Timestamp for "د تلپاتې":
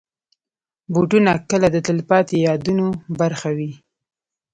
1.71-2.35